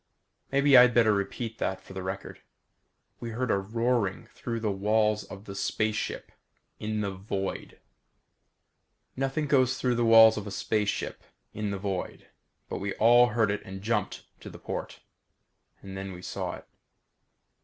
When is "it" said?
13.51-13.61, 16.55-16.67